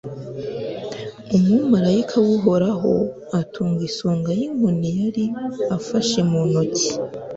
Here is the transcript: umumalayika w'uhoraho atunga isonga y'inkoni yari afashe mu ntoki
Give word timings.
umumalayika 1.37 2.15
w'uhoraho 2.25 2.93
atunga 3.39 3.81
isonga 3.89 4.29
y'inkoni 4.39 4.89
yari 5.01 5.25
afashe 5.77 6.19
mu 6.29 6.41
ntoki 6.49 6.89